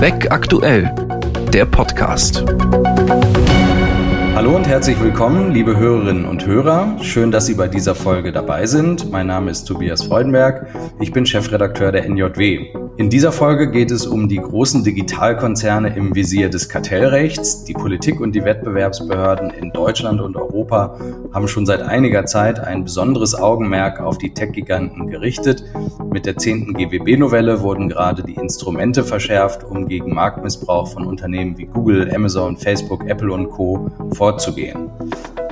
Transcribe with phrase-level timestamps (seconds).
[0.00, 0.94] Weg aktuell,
[1.52, 2.44] der Podcast.
[4.36, 6.96] Hallo und herzlich willkommen, liebe Hörerinnen und Hörer.
[7.02, 9.10] Schön, dass Sie bei dieser Folge dabei sind.
[9.10, 10.68] Mein Name ist Tobias Freudenberg.
[11.00, 12.87] Ich bin Chefredakteur der NJW.
[12.98, 17.62] In dieser Folge geht es um die großen Digitalkonzerne im Visier des Kartellrechts.
[17.62, 20.98] Die Politik und die Wettbewerbsbehörden in Deutschland und Europa
[21.32, 25.62] haben schon seit einiger Zeit ein besonderes Augenmerk auf die Tech-Giganten gerichtet.
[26.10, 26.74] Mit der 10.
[26.74, 33.06] GWB-Novelle wurden gerade die Instrumente verschärft, um gegen Marktmissbrauch von Unternehmen wie Google, Amazon, Facebook,
[33.06, 33.92] Apple und Co.
[34.10, 34.90] vorzugehen.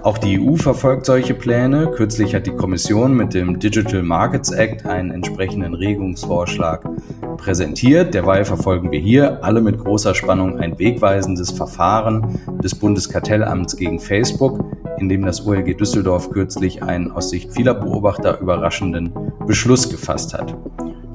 [0.07, 1.91] Auch die EU verfolgt solche Pläne.
[1.91, 6.89] Kürzlich hat die Kommission mit dem Digital Markets Act einen entsprechenden Regungsvorschlag
[7.37, 8.15] präsentiert.
[8.15, 14.65] Derweil verfolgen wir hier alle mit großer Spannung ein wegweisendes Verfahren des Bundeskartellamts gegen Facebook,
[15.01, 19.13] in dem das OLG Düsseldorf kürzlich einen aus Sicht vieler Beobachter überraschenden
[19.45, 20.57] Beschluss gefasst hat.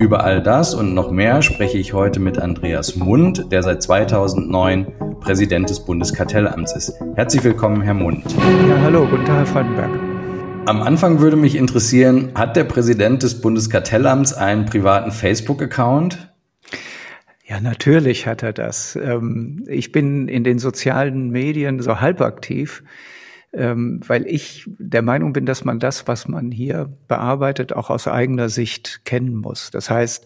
[0.02, 4.88] Über all das und noch mehr spreche ich heute mit Andreas Mund, der seit 2009
[5.20, 6.94] Präsident des Bundeskartellamts ist.
[7.14, 8.24] Herzlich willkommen, Herr Mund.
[8.68, 9.92] Ja, hallo, guten Tag, Herr Freudenberg.
[10.66, 16.34] Am Anfang würde mich interessieren, hat der Präsident des Bundeskartellamts einen privaten Facebook-Account?
[17.46, 18.96] Ja, natürlich hat er das.
[18.96, 22.82] Ähm, ich bin in den sozialen Medien so halb aktiv,
[23.54, 28.08] ähm, weil ich der Meinung bin, dass man das, was man hier bearbeitet, auch aus
[28.08, 29.72] eigener Sicht kennen muss.
[29.72, 30.26] Das heißt,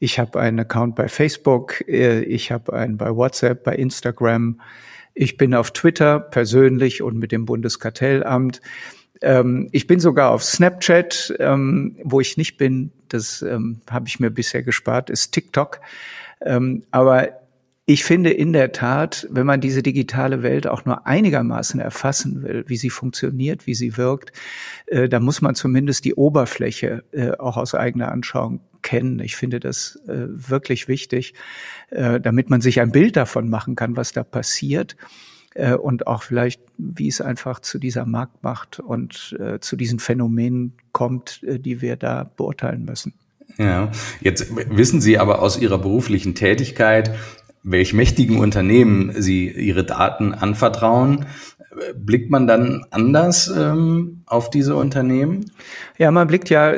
[0.00, 4.60] ich habe einen Account bei Facebook, äh, ich habe einen bei WhatsApp, bei Instagram.
[5.14, 8.60] Ich bin auf Twitter persönlich und mit dem Bundeskartellamt.
[9.22, 12.92] Ähm, ich bin sogar auf Snapchat, ähm, wo ich nicht bin.
[13.08, 15.80] Das ähm, habe ich mir bisher gespart, ist TikTok.
[16.40, 17.30] Ähm, aber
[17.90, 22.64] ich finde in der Tat, wenn man diese digitale Welt auch nur einigermaßen erfassen will,
[22.66, 24.30] wie sie funktioniert, wie sie wirkt,
[24.88, 29.20] äh, da muss man zumindest die Oberfläche äh, auch aus eigener Anschauung kennen.
[29.20, 31.32] Ich finde das äh, wirklich wichtig,
[31.88, 34.94] äh, damit man sich ein Bild davon machen kann, was da passiert
[35.54, 40.74] äh, und auch vielleicht, wie es einfach zu dieser Marktmacht und äh, zu diesen Phänomenen
[40.92, 43.14] kommt, die wir da beurteilen müssen.
[43.56, 43.90] Ja,
[44.20, 47.14] jetzt wissen Sie aber aus Ihrer beruflichen Tätigkeit,
[47.62, 51.26] welch mächtigen Unternehmen sie ihre Daten anvertrauen.
[51.94, 55.50] Blickt man dann anders ähm, auf diese Unternehmen?
[55.96, 56.72] Ja, man blickt ja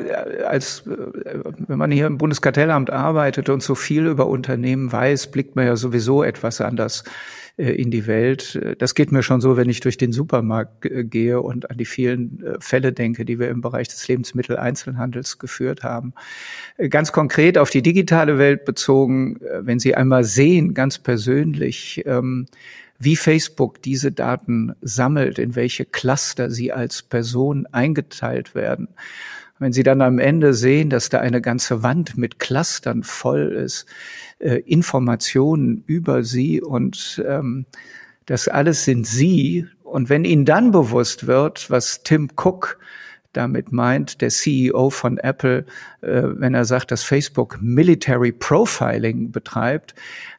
[0.46, 5.66] als, wenn man hier im Bundeskartellamt arbeitet und so viel über Unternehmen weiß, blickt man
[5.66, 8.59] ja sowieso etwas anders äh, in die Welt.
[8.78, 12.43] Das geht mir schon so, wenn ich durch den Supermarkt gehe und an die vielen
[12.43, 16.15] äh, Fälle denke, die wir im Bereich des Lebensmitteleinzelhandels geführt haben.
[16.76, 22.47] Äh, ganz konkret auf die digitale Welt bezogen, wenn Sie einmal sehen, ganz persönlich, ähm,
[22.99, 28.88] wie Facebook diese Daten sammelt, in welche Cluster sie als Person eingeteilt werden.
[29.60, 33.87] Wenn Sie dann am Ende sehen, dass da eine ganze Wand mit Clustern voll ist,
[34.38, 37.66] äh, Informationen über Sie und ähm,
[38.25, 39.66] das alles sind Sie.
[39.84, 42.78] Und wenn Ihnen dann bewusst wird, was Tim Cook
[43.34, 45.66] damit meint, der CEO von Apple,
[46.00, 49.94] äh, wenn er sagt, dass Facebook Military Profiling betreibt,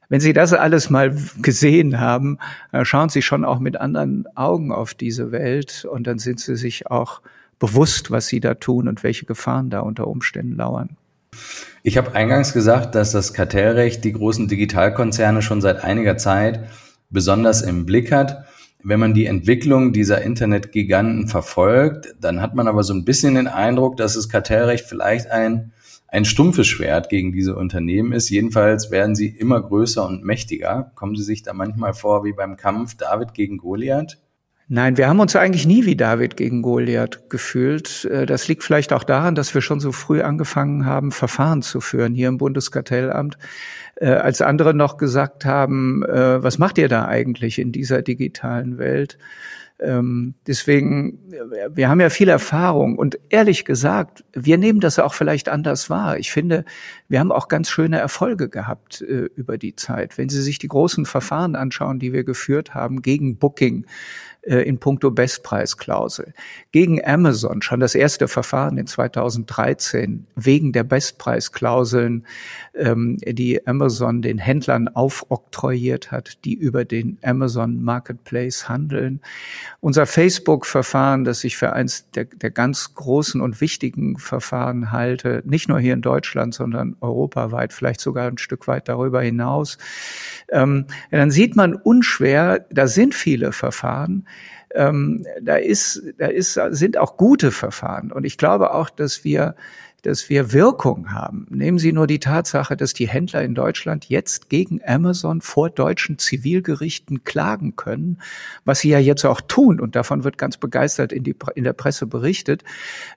[0.09, 2.37] wenn Sie das alles mal gesehen haben,
[2.81, 6.87] schauen Sie schon auch mit anderen Augen auf diese Welt und dann sind Sie sich
[6.87, 7.21] auch
[7.61, 10.97] bewusst, was Sie da tun und welche Gefahren da unter Umständen lauern.
[11.83, 16.67] Ich habe eingangs gesagt, dass das Kartellrecht die großen Digitalkonzerne schon seit einiger Zeit
[17.11, 18.45] besonders im Blick hat.
[18.83, 23.47] Wenn man die Entwicklung dieser Internetgiganten verfolgt, dann hat man aber so ein bisschen den
[23.47, 25.71] Eindruck, dass das Kartellrecht vielleicht ein,
[26.07, 28.29] ein stumpfes Schwert gegen diese Unternehmen ist.
[28.29, 30.91] Jedenfalls werden sie immer größer und mächtiger.
[30.95, 34.17] Kommen Sie sich da manchmal vor wie beim Kampf David gegen Goliath?
[34.73, 38.05] Nein, wir haben uns eigentlich nie wie David gegen Goliath gefühlt.
[38.05, 41.81] Äh, das liegt vielleicht auch daran, dass wir schon so früh angefangen haben, Verfahren zu
[41.81, 43.37] führen hier im Bundeskartellamt,
[43.95, 48.77] äh, als andere noch gesagt haben, äh, was macht ihr da eigentlich in dieser digitalen
[48.77, 49.17] Welt?
[49.81, 51.19] Ähm, deswegen,
[51.73, 56.17] wir haben ja viel Erfahrung und ehrlich gesagt, wir nehmen das auch vielleicht anders wahr.
[56.17, 56.63] Ich finde,
[57.09, 60.19] wir haben auch ganz schöne Erfolge gehabt über die Zeit.
[60.19, 63.87] Wenn Sie sich die großen Verfahren anschauen, die wir geführt haben gegen Booking,
[64.43, 66.33] äh, in puncto Bestpreisklausel.
[66.71, 72.25] Gegen Amazon schon das erste Verfahren in 2013 wegen der Bestpreisklauseln,
[72.73, 79.21] ähm, die Amazon den Händlern aufoktroyiert hat, die über den Amazon Marketplace handeln.
[79.79, 85.69] Unser Facebook-Verfahren, das ich für eins der, der ganz großen und wichtigen Verfahren halte, nicht
[85.69, 89.77] nur hier in Deutschland, sondern europaweit, vielleicht sogar ein Stück weit darüber hinaus,
[90.49, 94.25] ähm, dann sieht man unschwer, da sind viele Verfahren,
[94.75, 98.11] ähm, da ist, da ist, sind auch gute Verfahren.
[98.11, 99.55] Und ich glaube auch, dass wir
[100.01, 101.45] dass wir Wirkung haben.
[101.49, 106.17] Nehmen Sie nur die Tatsache, dass die Händler in Deutschland jetzt gegen Amazon vor deutschen
[106.17, 108.19] Zivilgerichten klagen können,
[108.65, 109.79] was sie ja jetzt auch tun.
[109.79, 112.63] Und davon wird ganz begeistert in, die, in der Presse berichtet.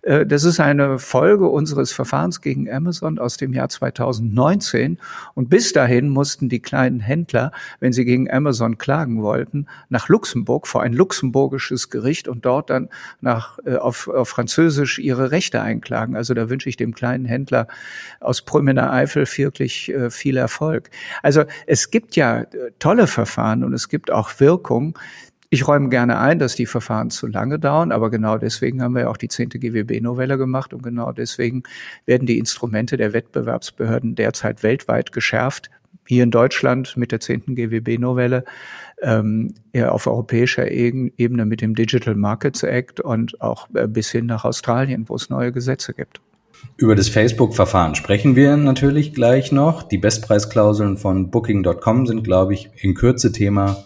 [0.03, 4.99] Äh, das ist eine Folge unseres Verfahrens gegen Amazon aus dem Jahr 2019.
[5.35, 10.67] Und bis dahin mussten die kleinen Händler, wenn sie gegen Amazon klagen wollten, nach Luxemburg
[10.67, 12.89] vor ein luxemburgisches Gericht und dort dann
[13.21, 16.17] nach, äh, auf, auf Französisch ihre Rechte einklagen.
[16.17, 17.67] Also da wünsche ich dem kleinen Händler
[18.21, 20.91] aus Prümener Eifel wirklich äh, viel Erfolg.
[21.23, 22.47] Also es gibt ja äh,
[22.79, 24.99] tolle Verfahren und es gibt auch Wirkung.
[25.51, 29.03] Ich räume gerne ein, dass die Verfahren zu lange dauern, aber genau deswegen haben wir
[29.03, 31.63] ja auch die zehnte GWB-Novelle gemacht und genau deswegen
[32.07, 35.71] werden die Instrumente der Wettbewerbsbehörden derzeit weltweit geschärft.
[36.07, 38.45] Hier in Deutschland mit der zehnten GWB-Novelle,
[39.01, 44.45] ähm, auf europäischer Ebene mit dem Digital Markets Act und auch äh, bis hin nach
[44.45, 46.21] Australien, wo es neue Gesetze gibt.
[46.77, 49.83] Über das Facebook-Verfahren sprechen wir natürlich gleich noch.
[49.83, 53.85] Die Bestpreisklauseln von Booking.com sind, glaube ich, in Kürze Thema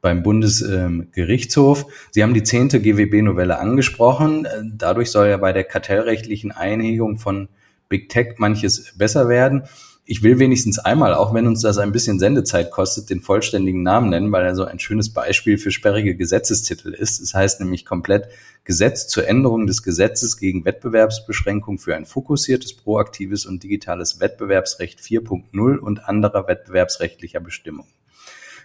[0.00, 1.86] beim Bundesgerichtshof.
[2.12, 4.46] Sie haben die zehnte GWB-Novelle angesprochen.
[4.76, 7.48] Dadurch soll ja bei der kartellrechtlichen Einhegung von
[7.88, 9.64] Big Tech manches besser werden
[10.10, 14.08] ich will wenigstens einmal, auch wenn uns das ein bisschen Sendezeit kostet, den vollständigen Namen
[14.08, 17.20] nennen, weil er so ein schönes Beispiel für sperrige Gesetzestitel ist.
[17.20, 18.30] Es heißt nämlich komplett
[18.64, 25.76] Gesetz zur Änderung des Gesetzes gegen Wettbewerbsbeschränkung für ein fokussiertes, proaktives und digitales Wettbewerbsrecht 4.0
[25.76, 27.92] und anderer wettbewerbsrechtlicher Bestimmungen.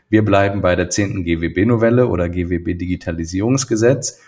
[0.07, 4.21] Wir bleiben bei der zehnten GWB-Novelle oder GWB-Digitalisierungsgesetz.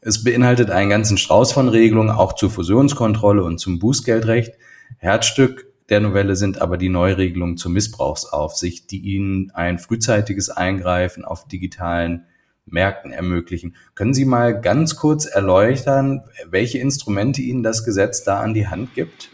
[0.00, 4.54] Es beinhaltet einen ganzen Strauß von Regelungen, auch zur Fusionskontrolle und zum Bußgeldrecht.
[4.96, 11.46] Herzstück der Novelle sind aber die Neuregelungen zur Missbrauchsaufsicht, die Ihnen ein frühzeitiges Eingreifen auf
[11.46, 12.24] digitalen
[12.66, 13.76] Märkten ermöglichen.
[13.94, 18.94] Können Sie mal ganz kurz erläutern, welche Instrumente Ihnen das Gesetz da an die Hand
[18.94, 19.30] gibt?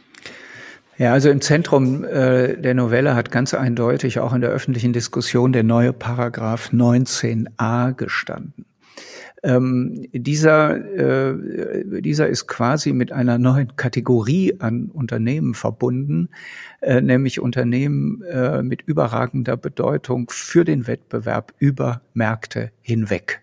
[0.99, 5.53] Ja, also im Zentrum äh, der Novelle hat ganz eindeutig auch in der öffentlichen Diskussion
[5.53, 8.67] der neue Paragraph 19a gestanden.
[9.43, 16.29] Ähm, dieser, äh, dieser ist quasi mit einer neuen Kategorie an Unternehmen verbunden,
[16.81, 23.41] äh, nämlich Unternehmen äh, mit überragender Bedeutung für den Wettbewerb über Märkte hinweg.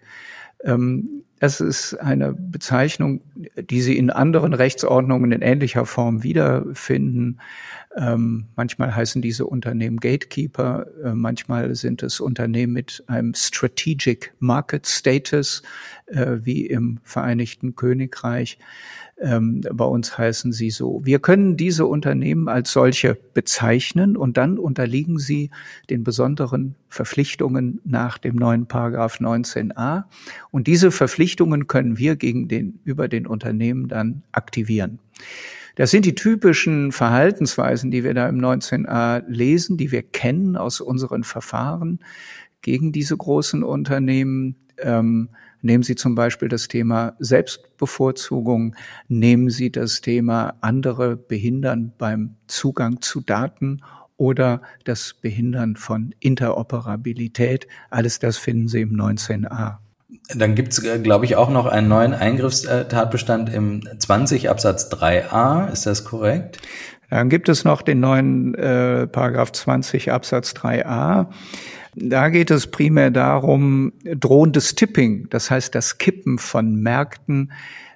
[0.64, 3.22] Ähm, das ist eine Bezeichnung,
[3.56, 7.40] die Sie in anderen Rechtsordnungen in ähnlicher Form wiederfinden.
[7.96, 14.88] Ähm, manchmal heißen diese Unternehmen Gatekeeper, äh, manchmal sind es Unternehmen mit einem Strategic Market
[14.88, 15.64] Status,
[16.08, 18.60] äh, wie im Vereinigten Königreich.
[19.20, 21.02] Ähm, bei uns heißen sie so.
[21.04, 25.50] Wir können diese Unternehmen als solche bezeichnen und dann unterliegen sie
[25.90, 30.04] den besonderen Verpflichtungen nach dem neuen Paragraph 19a.
[30.52, 35.00] Und diese Verpflichtungen können wir gegen den, über den Unternehmen dann aktivieren.
[35.78, 40.82] Das sind die typischen Verhaltensweisen, die wir da im 19a lesen, die wir kennen aus
[40.82, 42.00] unseren Verfahren
[42.62, 44.56] gegen diese großen Unternehmen.
[44.80, 45.30] Ähm,
[45.62, 48.76] Nehmen Sie zum Beispiel das Thema Selbstbevorzugung,
[49.08, 53.82] nehmen Sie das Thema andere behindern beim Zugang zu Daten
[54.18, 57.68] oder das Behindern von Interoperabilität.
[57.90, 59.78] Alles das finden Sie im 19a.
[60.36, 65.72] Dann gibt es, äh, glaube ich, auch noch einen neuen Eingriffstatbestand im 20 Absatz 3a.
[65.72, 66.60] Ist das korrekt?
[67.10, 71.28] Dann gibt es noch den neuen äh, Paragraph 20 Absatz 3a.
[71.96, 77.52] Da geht es primär darum, drohendes Tipping, das heißt das Kippen von Märkten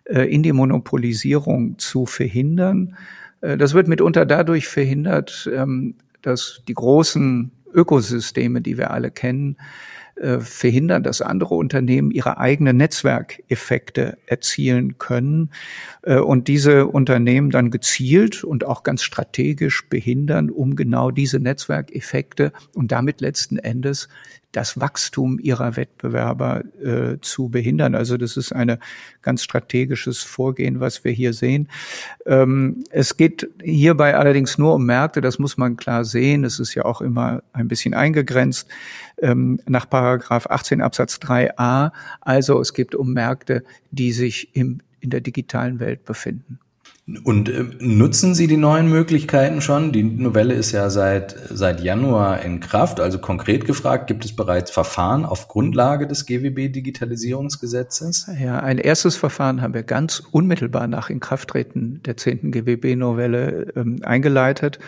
[0.05, 2.95] äh, in die Monopolisierung zu verhindern.
[3.41, 9.57] Äh, das wird mitunter dadurch verhindert, ähm, dass die großen Ökosysteme, die wir alle kennen,
[10.21, 15.49] äh, verhindern, dass andere Unternehmen ihre eigenen Netzwerkeffekte erzielen können
[16.03, 22.53] äh, und diese Unternehmen dann gezielt und auch ganz strategisch behindern, um genau diese Netzwerkeffekte
[22.75, 24.09] und damit letzten Endes
[24.51, 27.95] das Wachstum ihrer Wettbewerber äh, zu behindern.
[27.95, 28.77] Also das ist ein
[29.21, 31.69] ganz strategisches Vorgehen, was wir hier sehen.
[32.25, 36.43] Ähm, es geht hierbei allerdings nur um Märkte, das muss man klar sehen.
[36.43, 38.67] Es ist ja auch immer ein bisschen eingegrenzt
[39.21, 41.91] ähm, nach Paragraph 18 Absatz 3a.
[42.19, 46.59] Also es geht um Märkte, die sich im, in der digitalen Welt befinden.
[47.23, 49.91] Und äh, nutzen Sie die neuen Möglichkeiten schon?
[49.91, 52.99] Die Novelle ist ja seit, seit Januar in Kraft.
[52.99, 58.29] Also konkret gefragt, gibt es bereits Verfahren auf Grundlage des GWB-Digitalisierungsgesetzes?
[58.39, 62.51] Ja, ein erstes Verfahren haben wir ganz unmittelbar nach Inkrafttreten der 10.
[62.51, 64.79] GWB-Novelle ähm, eingeleitet,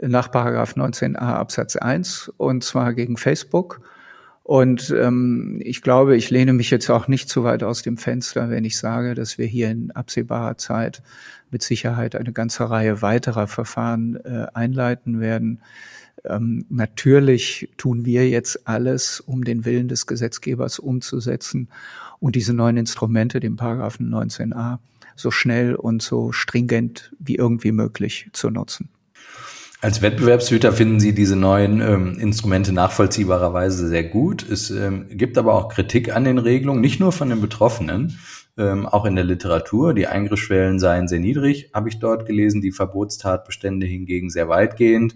[0.00, 3.80] nach Paragraph 19a Absatz 1, und zwar gegen Facebook.
[4.48, 8.48] Und ähm, ich glaube, ich lehne mich jetzt auch nicht zu weit aus dem Fenster,
[8.48, 11.02] wenn ich sage, dass wir hier in absehbarer Zeit
[11.50, 15.60] mit Sicherheit eine ganze Reihe weiterer Verfahren äh, einleiten werden.
[16.24, 21.68] Ähm, natürlich tun wir jetzt alles, um den Willen des Gesetzgebers umzusetzen
[22.18, 24.78] und diese neuen Instrumente, den Paragraphen 19a,
[25.14, 28.88] so schnell und so stringent wie irgendwie möglich zu nutzen.
[29.80, 34.42] Als Wettbewerbshüter finden Sie diese neuen ähm, Instrumente nachvollziehbarerweise sehr gut.
[34.48, 38.18] Es ähm, gibt aber auch Kritik an den Regelungen, nicht nur von den Betroffenen,
[38.56, 39.94] ähm, auch in der Literatur.
[39.94, 45.14] Die Eingriffsschwellen seien sehr niedrig, habe ich dort gelesen, die Verbotstatbestände hingegen sehr weitgehend.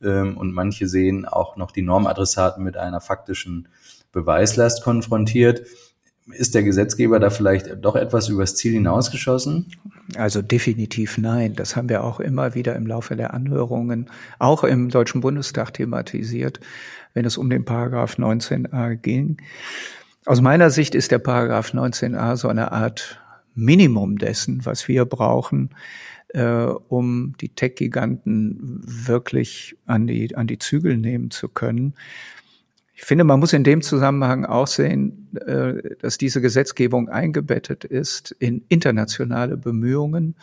[0.00, 3.66] Ähm, und manche sehen auch noch die Normadressaten mit einer faktischen
[4.12, 5.62] Beweislast konfrontiert.
[6.32, 9.66] Ist der Gesetzgeber da vielleicht doch etwas übers Ziel hinausgeschossen?
[10.16, 11.54] Also definitiv nein.
[11.54, 16.60] Das haben wir auch immer wieder im Laufe der Anhörungen, auch im Deutschen Bundestag thematisiert,
[17.12, 19.36] wenn es um den Paragraph 19a ging.
[20.24, 23.20] Aus meiner Sicht ist der Paragraph 19a so eine Art
[23.54, 25.70] Minimum dessen, was wir brauchen,
[26.28, 31.94] äh, um die Tech-Giganten wirklich an die, an die Zügel nehmen zu können.
[32.94, 38.30] Ich finde, man muss in dem Zusammenhang auch sehen, äh, dass diese Gesetzgebung eingebettet ist
[38.38, 40.36] in internationale Bemühungen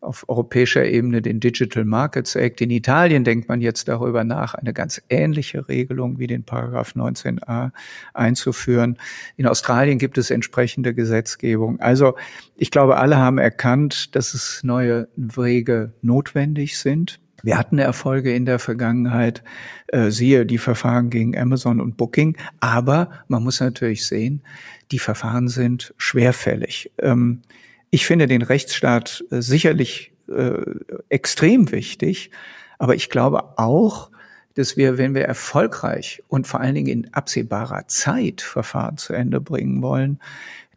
[0.00, 2.60] auf europäischer Ebene den Digital Markets Act.
[2.60, 7.72] In Italien denkt man jetzt darüber nach, eine ganz ähnliche Regelung wie den Paragraph 19a
[8.14, 8.96] einzuführen.
[9.36, 11.80] In Australien gibt es entsprechende Gesetzgebung.
[11.80, 12.14] Also
[12.56, 17.18] ich glaube, alle haben erkannt, dass es neue Wege notwendig sind.
[17.42, 19.42] Wir hatten Erfolge in der Vergangenheit,
[19.88, 24.42] äh, siehe die Verfahren gegen Amazon und Booking, aber man muss natürlich sehen,
[24.90, 26.90] die Verfahren sind schwerfällig.
[26.98, 27.42] Ähm,
[27.90, 30.60] ich finde den Rechtsstaat äh, sicherlich äh,
[31.08, 32.30] extrem wichtig,
[32.78, 34.10] aber ich glaube auch,
[34.54, 39.40] dass wir, wenn wir erfolgreich und vor allen Dingen in absehbarer Zeit Verfahren zu Ende
[39.40, 40.18] bringen wollen,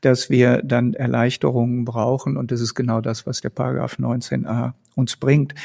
[0.02, 2.38] dass wir dann Erleichterungen brauchen.
[2.38, 5.56] Und das ist genau das, was der Paragraph 19a uns bringt.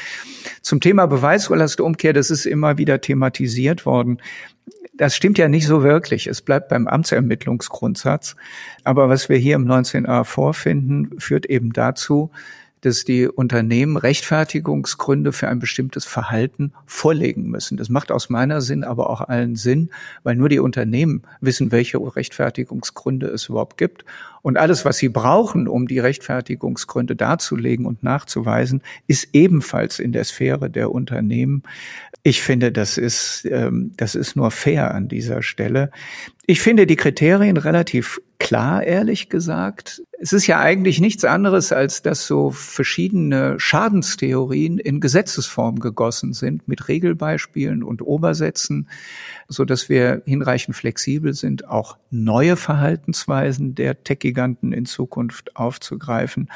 [0.61, 4.19] Zum Thema Beweislastumkehr, das ist immer wieder thematisiert worden.
[4.95, 6.27] Das stimmt ja nicht so wirklich.
[6.27, 8.35] Es bleibt beim Amtsermittlungsgrundsatz.
[8.83, 12.31] Aber was wir hier im 19a vorfinden, führt eben dazu,
[12.81, 17.77] dass die Unternehmen Rechtfertigungsgründe für ein bestimmtes Verhalten vorlegen müssen.
[17.77, 19.89] Das macht aus meiner Sinn aber auch allen Sinn,
[20.23, 24.05] weil nur die Unternehmen wissen, welche Rechtfertigungsgründe es überhaupt gibt.
[24.41, 30.23] Und alles, was sie brauchen, um die Rechtfertigungsgründe darzulegen und nachzuweisen, ist ebenfalls in der
[30.23, 31.63] Sphäre der Unternehmen.
[32.23, 35.91] Ich finde, das ist, ähm, das ist nur fair an dieser Stelle.
[36.45, 40.01] Ich finde die Kriterien relativ klar, ehrlich gesagt.
[40.19, 46.67] Es ist ja eigentlich nichts anderes, als dass so verschiedene Schadenstheorien in Gesetzesform gegossen sind
[46.67, 48.89] mit Regelbeispielen und Obersätzen,
[49.47, 56.49] so dass wir hinreichend flexibel sind, auch neue Verhaltensweisen der Tech-Giganten in Zukunft aufzugreifen.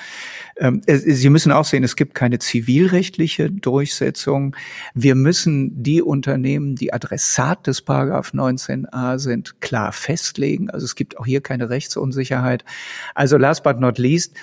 [0.57, 4.55] Ähm, Sie müssen auch sehen, es gibt keine zivilrechtliche Durchsetzung.
[4.95, 10.69] Wir müssen die Unternehmen, die Adressat des Paragraph 19a sind, klar festlegen.
[10.71, 12.65] Also es gibt auch hier keine Rechtsunsicherheit.
[13.13, 14.33] Also last but not least,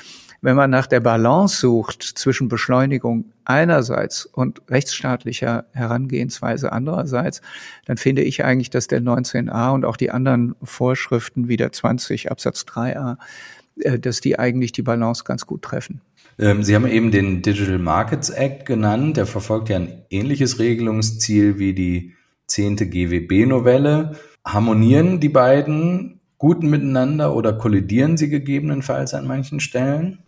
[0.42, 7.40] wenn man nach der Balance sucht zwischen Beschleunigung einerseits und rechtsstaatlicher Herangehensweise andererseits,
[7.86, 12.30] dann finde ich eigentlich, dass der 19a und auch die anderen Vorschriften wie der 20
[12.30, 13.16] Absatz 3a,
[13.80, 16.02] äh, dass die eigentlich die Balance ganz gut treffen.
[16.38, 19.16] Ähm, Sie haben eben den Digital Markets Act genannt.
[19.16, 22.14] Der verfolgt ja ein ähnliches Regelungsziel wie die
[22.46, 24.16] zehnte GWB-Novelle.
[24.44, 30.20] Harmonieren die beiden gut miteinander oder kollidieren sie gegebenenfalls an manchen Stellen?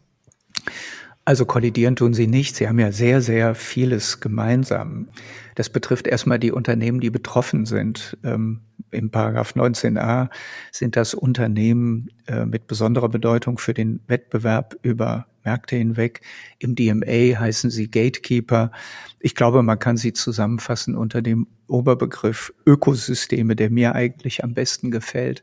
[1.25, 2.57] Also kollidieren tun sie nicht.
[2.57, 5.09] Sie haben ja sehr, sehr vieles gemeinsam.
[5.55, 8.19] Das betrifft erstmal die Unternehmen, die betroffen sind.
[8.25, 10.29] Ähm, Im Paragraph 19a
[10.73, 16.23] sind das Unternehmen äh, mit besonderer Bedeutung für den Wettbewerb über Märkte hinweg.
[16.59, 18.73] Im DMA heißen sie Gatekeeper.
[19.21, 24.91] Ich glaube, man kann sie zusammenfassen unter dem Oberbegriff Ökosysteme, der mir eigentlich am besten
[24.91, 25.43] gefällt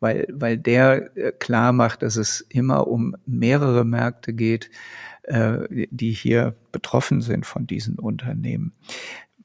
[0.00, 4.70] weil, weil der äh, klar macht, dass es immer um mehrere Märkte geht,
[5.24, 8.72] äh, die hier betroffen sind von diesen Unternehmen.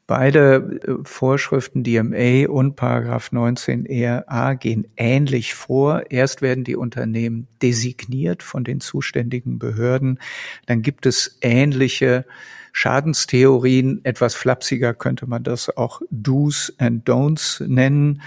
[0.08, 6.04] Beide äh, Vorschriften DMA und Paragraph 19 ERA gehen ähnlich vor.
[6.10, 10.20] Erst werden die Unternehmen designiert von den zuständigen Behörden.
[10.68, 12.26] Dann gibt es ähnliche
[12.72, 14.02] Schadenstheorien.
[14.04, 18.22] Etwas flapsiger könnte man das auch Do's and Don'ts nennen.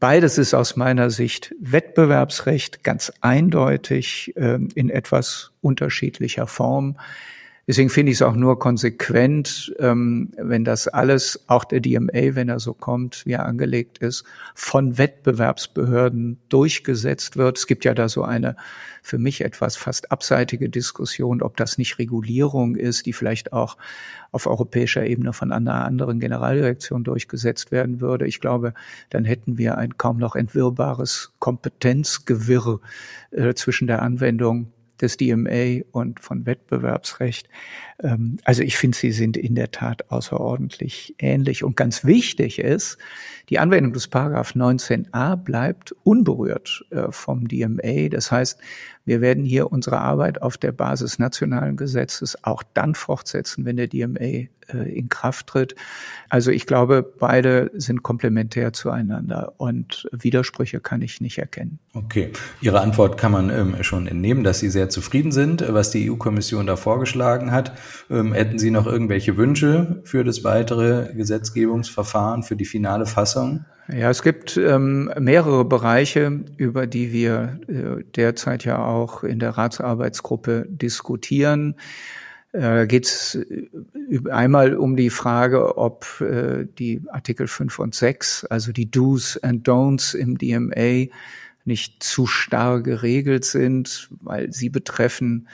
[0.00, 6.96] Beides ist aus meiner Sicht Wettbewerbsrecht ganz eindeutig äh, in etwas unterschiedlicher Form.
[7.66, 12.48] Deswegen finde ich es auch nur konsequent, ähm, wenn das alles, auch der DMA, wenn
[12.48, 14.24] er so kommt, wie er angelegt ist,
[14.54, 17.58] von Wettbewerbsbehörden durchgesetzt wird.
[17.58, 18.56] Es gibt ja da so eine
[19.02, 23.76] für mich etwas fast abseitige Diskussion, ob das nicht Regulierung ist, die vielleicht auch
[24.32, 28.26] auf europäischer Ebene von einer anderen Generaldirektion durchgesetzt werden würde.
[28.26, 28.74] Ich glaube,
[29.10, 32.80] dann hätten wir ein kaum noch entwirrbares Kompetenzgewirr
[33.30, 37.48] äh, zwischen der Anwendung des DMA und von Wettbewerbsrecht.
[38.02, 41.64] Ähm, also ich finde, sie sind in der Tat außerordentlich ähnlich.
[41.64, 42.98] Und ganz wichtig ist,
[43.48, 48.08] die Anwendung des Paragraph 19a bleibt unberührt äh, vom DMA.
[48.10, 48.58] Das heißt,
[49.04, 53.88] wir werden hier unsere Arbeit auf der Basis nationalen Gesetzes auch dann fortsetzen, wenn der
[53.88, 55.74] DMA äh, in Kraft tritt.
[56.28, 61.78] Also ich glaube, beide sind komplementär zueinander und Widersprüche kann ich nicht erkennen.
[61.94, 62.30] Okay,
[62.60, 66.66] Ihre Antwort kann man ähm, schon entnehmen, dass Sie sehr zufrieden sind, was die EU-Kommission
[66.66, 67.72] da vorgeschlagen hat.
[68.10, 73.64] Ähm, hätten Sie noch irgendwelche Wünsche für das weitere Gesetzgebungsverfahren, für die finale Fassung?
[73.92, 79.50] Ja, es gibt ähm, mehrere Bereiche, über die wir äh, derzeit ja auch in der
[79.50, 81.74] Ratsarbeitsgruppe diskutieren.
[82.52, 83.68] Äh, Geht es äh,
[84.30, 89.66] einmal um die Frage, ob äh, die Artikel 5 und 6, also die Do's and
[89.66, 91.10] Don'ts im DMA,
[91.64, 95.48] nicht zu starr geregelt sind, weil sie betreffen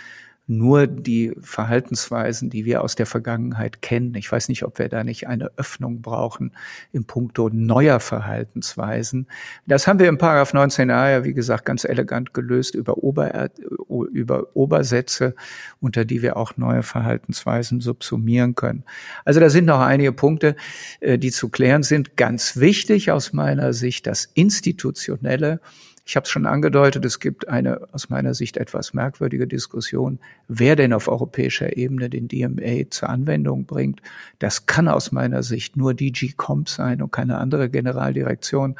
[0.48, 4.14] nur die Verhaltensweisen, die wir aus der Vergangenheit kennen.
[4.14, 6.52] Ich weiß nicht, ob wir da nicht eine Öffnung brauchen
[6.92, 9.26] im Punkto neuer Verhaltensweisen.
[9.66, 13.50] Das haben wir im Paragraph 19a ja, wie gesagt, ganz elegant gelöst über, Ober,
[13.88, 15.34] über Obersätze,
[15.80, 18.84] unter die wir auch neue Verhaltensweisen subsumieren können.
[19.24, 20.54] Also da sind noch einige Punkte,
[21.00, 22.16] äh, die zu klären sind.
[22.16, 25.60] Ganz wichtig aus meiner Sicht das Institutionelle
[26.08, 30.76] ich habe es schon angedeutet, es gibt eine aus meiner Sicht etwas merkwürdige Diskussion, wer
[30.76, 34.00] denn auf europäischer Ebene den DMA zur Anwendung bringt.
[34.38, 38.76] Das kann aus meiner Sicht nur DG Comp sein und keine andere Generaldirektion.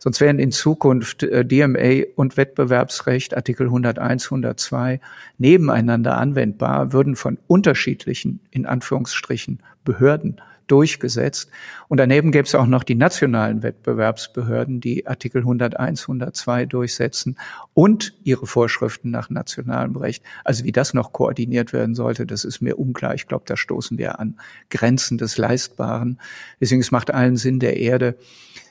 [0.00, 5.00] Sonst wären in Zukunft äh, DMA und Wettbewerbsrecht Artikel 101, 102
[5.38, 11.50] nebeneinander anwendbar, würden von unterschiedlichen, in Anführungsstrichen, Behörden durchgesetzt.
[11.88, 17.36] Und daneben gäbe es auch noch die nationalen Wettbewerbsbehörden, die Artikel 101, 102 durchsetzen
[17.74, 20.24] und ihre Vorschriften nach nationalem Recht.
[20.44, 23.14] Also wie das noch koordiniert werden sollte, das ist mir unklar.
[23.14, 24.38] Ich glaube, da stoßen wir an
[24.70, 26.20] Grenzen des Leistbaren.
[26.60, 28.16] Deswegen es macht allen Sinn der Erde,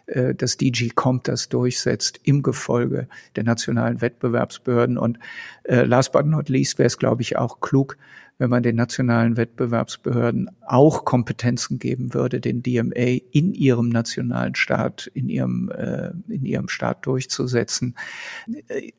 [0.07, 4.97] äh, dass DG Comp das durchsetzt im Gefolge der nationalen Wettbewerbsbehörden.
[4.97, 5.17] Und
[5.63, 7.97] äh, last but not least wäre es, glaube ich, auch klug,
[8.37, 15.09] wenn man den nationalen Wettbewerbsbehörden auch Kompetenzen geben würde, den DMA in ihrem nationalen Staat,
[15.13, 17.95] in ihrem, äh, in ihrem Staat durchzusetzen.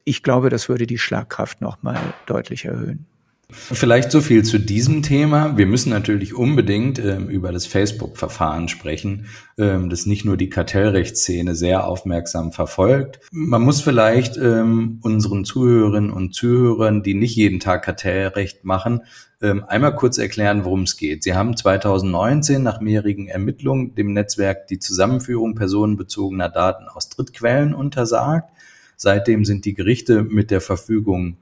[0.04, 3.06] Ich glaube, das würde die Schlagkraft nochmal deutlich erhöhen.
[3.48, 5.56] Vielleicht so viel zu diesem Thema.
[5.56, 11.54] Wir müssen natürlich unbedingt ähm, über das Facebook-Verfahren sprechen, ähm, das nicht nur die Kartellrechtsszene
[11.54, 13.20] sehr aufmerksam verfolgt.
[13.30, 19.02] Man muss vielleicht ähm, unseren Zuhörerinnen und Zuhörern, die nicht jeden Tag Kartellrecht machen,
[19.40, 21.22] ähm, einmal kurz erklären, worum es geht.
[21.22, 28.50] Sie haben 2019 nach mehreren Ermittlungen dem Netzwerk die Zusammenführung personenbezogener Daten aus Drittquellen untersagt.
[28.96, 31.36] Seitdem sind die Gerichte mit der Verfügung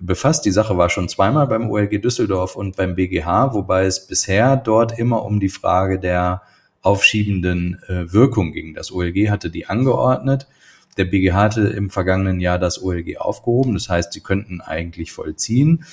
[0.00, 0.44] befasst.
[0.44, 4.98] Die Sache war schon zweimal beim OLG Düsseldorf und beim BGH, wobei es bisher dort
[4.98, 6.42] immer um die Frage der
[6.82, 8.74] aufschiebenden äh, Wirkung ging.
[8.74, 10.48] Das OLG hatte die angeordnet.
[10.96, 13.74] Der BGH hatte im vergangenen Jahr das OLG aufgehoben.
[13.74, 15.84] Das heißt, sie könnten eigentlich vollziehen.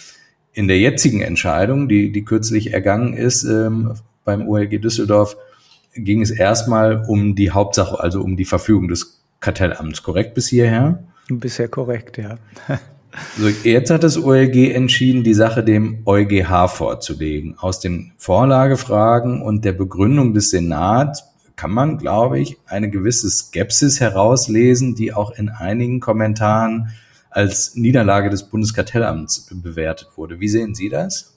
[0.53, 3.93] In der jetzigen Entscheidung, die, die kürzlich ergangen ist ähm,
[4.23, 5.37] beim OLG Düsseldorf,
[5.93, 10.03] ging es erstmal um die Hauptsache, also um die Verfügung des Kartellamts.
[10.03, 11.03] Korrekt bis hierher?
[11.29, 12.37] Bisher korrekt, ja.
[13.37, 17.57] So, jetzt hat das OLG entschieden, die Sache dem EuGH vorzulegen.
[17.57, 21.23] Aus den Vorlagefragen und der Begründung des Senats
[21.55, 26.89] kann man, glaube ich, eine gewisse Skepsis herauslesen, die auch in einigen Kommentaren
[27.29, 30.39] als Niederlage des Bundeskartellamts bewertet wurde.
[30.39, 31.36] Wie sehen Sie das?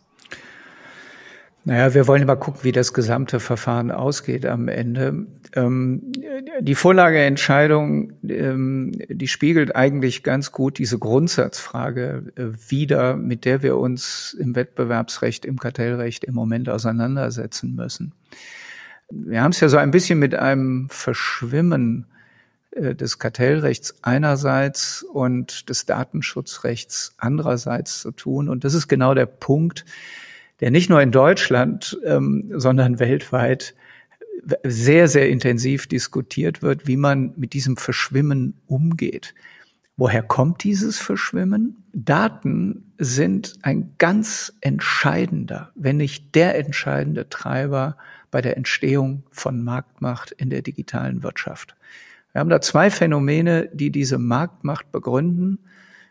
[1.64, 5.27] Naja, wir wollen mal gucken, wie das gesamte Verfahren ausgeht am Ende.
[5.55, 6.12] Ähm,
[6.61, 13.77] die Vorlageentscheidung, ähm, die spiegelt eigentlich ganz gut diese Grundsatzfrage äh, wider, mit der wir
[13.77, 18.14] uns im Wettbewerbsrecht, im Kartellrecht im Moment auseinandersetzen müssen.
[19.11, 22.07] Wir haben es ja so ein bisschen mit einem Verschwimmen
[22.70, 28.49] äh, des Kartellrechts einerseits und des Datenschutzrechts andererseits zu tun.
[28.49, 29.85] Und das ist genau der Punkt,
[30.61, 33.75] der nicht nur in Deutschland, ähm, sondern weltweit
[34.64, 39.35] sehr, sehr intensiv diskutiert wird, wie man mit diesem Verschwimmen umgeht.
[39.96, 41.85] Woher kommt dieses Verschwimmen?
[41.92, 47.96] Daten sind ein ganz entscheidender, wenn nicht der entscheidende Treiber
[48.31, 51.77] bei der Entstehung von Marktmacht in der digitalen Wirtschaft.
[52.33, 55.59] Wir haben da zwei Phänomene, die diese Marktmacht begründen.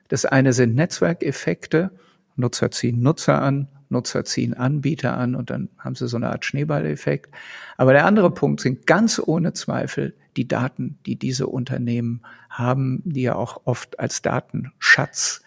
[0.09, 1.91] Das eine sind Netzwerkeffekte.
[2.35, 6.45] Nutzer ziehen Nutzer an, Nutzer ziehen Anbieter an und dann haben sie so eine Art
[6.45, 7.33] Schneeballeffekt.
[7.77, 13.23] Aber der andere Punkt sind ganz ohne Zweifel die Daten, die diese Unternehmen haben, die
[13.23, 15.41] ja auch oft als Datenschatz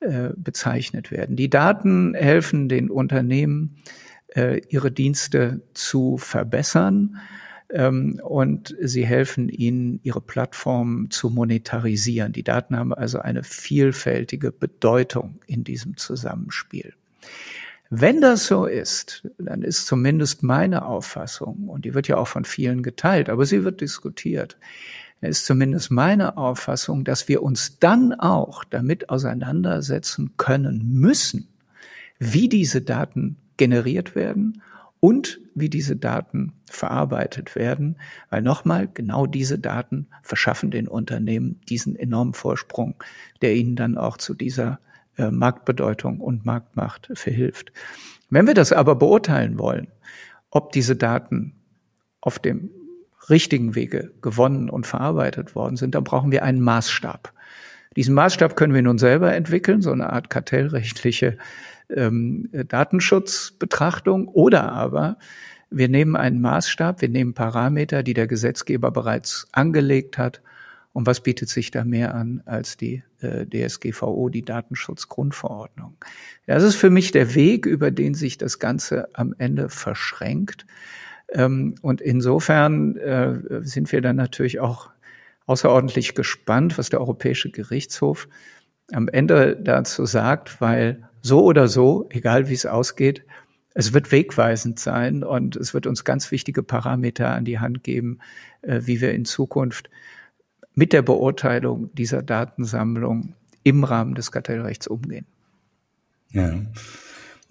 [0.00, 1.36] äh, bezeichnet werden.
[1.36, 3.76] Die Daten helfen den Unternehmen,
[4.34, 7.18] äh, ihre Dienste zu verbessern
[7.70, 12.32] ähm, und sie helfen ihnen, ihre Plattform zu monetarisieren.
[12.32, 16.94] Die Daten haben also eine vielfältige Bedeutung in diesem Zusammenspiel.
[17.94, 22.46] Wenn das so ist, dann ist zumindest meine Auffassung, und die wird ja auch von
[22.46, 24.56] vielen geteilt, aber sie wird diskutiert,
[25.20, 31.48] ist zumindest meine Auffassung, dass wir uns dann auch damit auseinandersetzen können müssen,
[32.18, 34.62] wie diese Daten generiert werden
[34.98, 37.98] und wie diese Daten verarbeitet werden,
[38.30, 42.94] weil nochmal genau diese Daten verschaffen den Unternehmen diesen enormen Vorsprung,
[43.42, 44.78] der ihnen dann auch zu dieser
[45.16, 47.72] äh, Marktbedeutung und Marktmacht verhilft.
[48.30, 49.88] Wenn wir das aber beurteilen wollen,
[50.50, 51.54] ob diese Daten
[52.20, 52.70] auf dem
[53.28, 57.32] richtigen Wege gewonnen und verarbeitet worden sind, dann brauchen wir einen Maßstab.
[57.96, 61.36] Diesen Maßstab können wir nun selber entwickeln, so eine Art kartellrechtliche
[61.90, 65.18] ähm, Datenschutzbetrachtung, oder aber
[65.70, 70.40] wir nehmen einen Maßstab, wir nehmen Parameter, die der Gesetzgeber bereits angelegt hat
[70.92, 75.96] und was bietet sich da mehr an als die äh, DSGVO, die Datenschutzgrundverordnung?
[76.46, 80.66] Das ist für mich der Weg, über den sich das Ganze am Ende verschränkt.
[81.30, 84.90] Ähm, und insofern äh, sind wir dann natürlich auch
[85.46, 88.28] außerordentlich gespannt, was der Europäische Gerichtshof
[88.92, 93.24] am Ende dazu sagt, weil so oder so, egal wie es ausgeht,
[93.74, 98.18] es wird wegweisend sein und es wird uns ganz wichtige Parameter an die Hand geben,
[98.60, 99.88] äh, wie wir in Zukunft
[100.74, 105.26] mit der Beurteilung dieser Datensammlung im Rahmen des Kartellrechts umgehen.
[106.30, 106.54] Ja.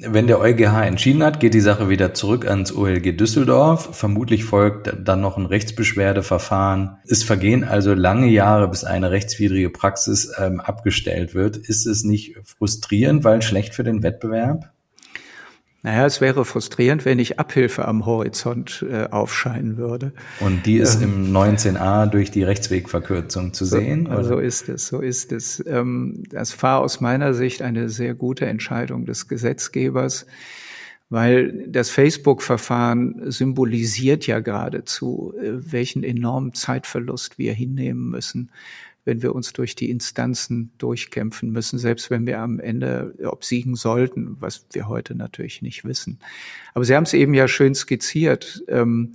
[0.03, 3.95] Wenn der EuGH entschieden hat, geht die Sache wieder zurück ans OLG Düsseldorf.
[3.95, 6.97] Vermutlich folgt dann noch ein Rechtsbeschwerdeverfahren.
[7.05, 11.57] Es vergehen also lange Jahre, bis eine rechtswidrige Praxis ähm, abgestellt wird.
[11.57, 14.71] Ist es nicht frustrierend, weil schlecht für den Wettbewerb?
[15.83, 20.13] Naja, es wäre frustrierend, wenn ich Abhilfe am Horizont äh, aufscheinen würde.
[20.39, 24.05] Und die ist ähm, im 19a durch die Rechtswegverkürzung zu so, sehen?
[24.05, 24.23] Oder?
[24.23, 25.63] So ist es, so ist es.
[25.65, 30.27] Ähm, das war aus meiner Sicht eine sehr gute Entscheidung des Gesetzgebers,
[31.09, 38.51] weil das Facebook-Verfahren symbolisiert ja geradezu, äh, welchen enormen Zeitverlust wir hinnehmen müssen
[39.03, 44.37] wenn wir uns durch die Instanzen durchkämpfen müssen, selbst wenn wir am Ende obsiegen sollten,
[44.39, 46.19] was wir heute natürlich nicht wissen.
[46.73, 48.63] Aber Sie haben es eben ja schön skizziert.
[48.67, 49.13] Ähm,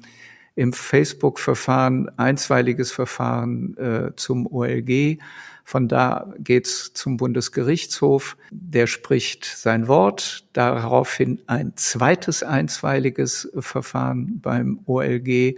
[0.57, 5.19] Im Facebook-Verfahren einstweiliges Verfahren äh, zum OLG.
[5.65, 8.37] Von da geht's zum Bundesgerichtshof.
[8.51, 10.47] Der spricht sein Wort.
[10.53, 15.57] Daraufhin ein zweites einstweiliges Verfahren beim OLG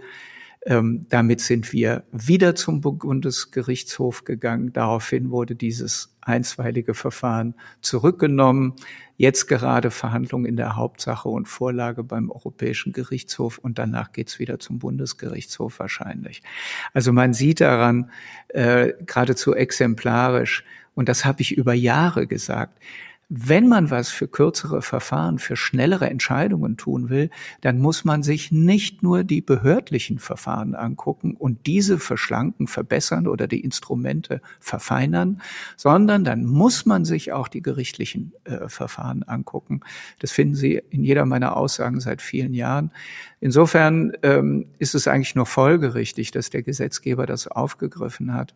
[0.65, 4.73] ähm, damit sind wir wieder zum Bundesgerichtshof gegangen.
[4.73, 8.73] Daraufhin wurde dieses einstweilige Verfahren zurückgenommen.
[9.15, 14.59] Jetzt gerade Verhandlungen in der Hauptsache und Vorlage beim Europäischen Gerichtshof und danach geht's wieder
[14.59, 16.41] zum Bundesgerichtshof wahrscheinlich.
[16.93, 18.11] Also man sieht daran
[18.49, 20.63] äh, geradezu exemplarisch,
[20.95, 22.77] und das habe ich über Jahre gesagt,
[23.31, 27.29] wenn man was für kürzere Verfahren, für schnellere Entscheidungen tun will,
[27.61, 33.47] dann muss man sich nicht nur die behördlichen Verfahren angucken und diese verschlanken, verbessern oder
[33.47, 35.41] die Instrumente verfeinern,
[35.77, 39.81] sondern dann muss man sich auch die gerichtlichen äh, Verfahren angucken.
[40.17, 42.91] Das finden Sie in jeder meiner Aussagen seit vielen Jahren.
[43.41, 48.55] Insofern ähm, ist es eigentlich nur folgerichtig, dass der Gesetzgeber das aufgegriffen hat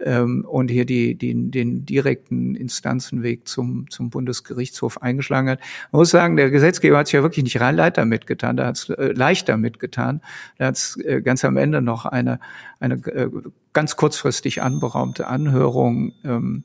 [0.00, 5.60] ähm, und hier die, die, den direkten Instanzenweg zum, zum Bundesgerichtshof eingeschlagen hat.
[5.92, 8.66] Man muss sagen, der Gesetzgeber hat sich ja wirklich nicht rein leicht damit getan, da
[8.66, 10.20] hat es äh, leicht damit getan.
[10.58, 12.40] Da hat es äh, ganz am Ende noch eine,
[12.80, 13.28] eine äh,
[13.72, 16.64] ganz kurzfristig anberaumte Anhörung ähm,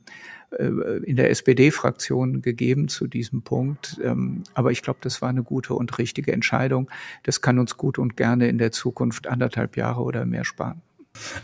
[0.57, 0.65] äh,
[1.03, 3.99] in der SPD-Fraktion gegeben zu diesem Punkt.
[4.03, 6.89] Ähm, aber ich glaube, das war eine gute und richtige Entscheidung.
[7.23, 10.81] Das kann uns gut und gerne in der Zukunft anderthalb Jahre oder mehr sparen.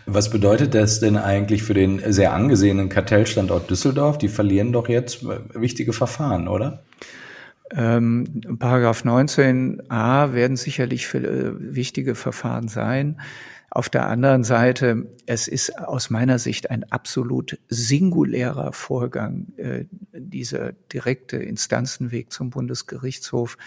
[0.05, 4.17] Was bedeutet das denn eigentlich für den sehr angesehenen Kartellstandort Düsseldorf?
[4.17, 6.83] Die verlieren doch jetzt wichtige Verfahren, oder?
[7.71, 13.21] Ähm, Paragraph 19a werden sicherlich für, äh, wichtige Verfahren sein.
[13.71, 20.71] Auf der anderen Seite, es ist aus meiner Sicht ein absolut singulärer Vorgang, äh, dieser
[20.91, 23.57] direkte Instanzenweg zum Bundesgerichtshof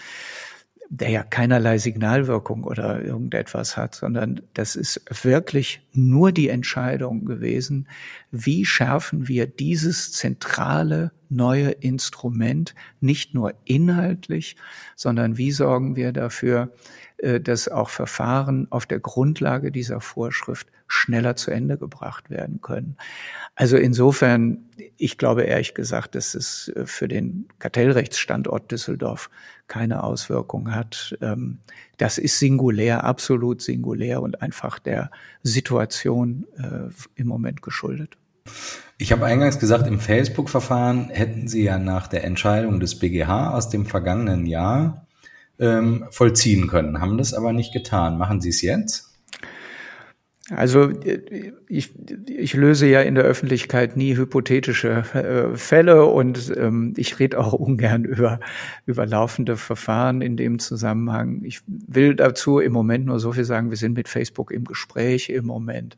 [0.95, 7.87] der ja keinerlei Signalwirkung oder irgendetwas hat, sondern das ist wirklich nur die Entscheidung gewesen,
[8.29, 14.55] wie schärfen wir dieses zentrale neue Instrument nicht nur inhaltlich,
[14.95, 16.71] sondern wie sorgen wir dafür,
[17.41, 22.97] dass auch Verfahren auf der Grundlage dieser Vorschrift schneller zu Ende gebracht werden können.
[23.55, 24.65] Also insofern,
[24.97, 29.29] ich glaube ehrlich gesagt, dass es äh, für den Kartellrechtsstandort Düsseldorf
[29.67, 31.17] keine Auswirkung hat.
[31.21, 31.59] Ähm,
[31.97, 35.09] das ist singulär, absolut singulär und einfach der
[35.41, 38.17] Situation äh, im Moment geschuldet.
[38.97, 43.69] Ich habe eingangs gesagt, im Facebook-Verfahren hätten Sie ja nach der Entscheidung des BGH aus
[43.69, 45.07] dem vergangenen Jahr
[45.59, 48.17] ähm, vollziehen können, haben das aber nicht getan.
[48.17, 49.13] Machen Sie es jetzt?
[50.49, 50.91] Also
[51.69, 51.93] ich,
[52.27, 57.53] ich löse ja in der Öffentlichkeit nie hypothetische äh, Fälle und ähm, ich rede auch
[57.53, 58.41] ungern über,
[58.85, 61.43] über laufende Verfahren in dem Zusammenhang.
[61.43, 65.29] Ich will dazu im Moment nur so viel sagen, wir sind mit Facebook im Gespräch
[65.29, 65.95] im Moment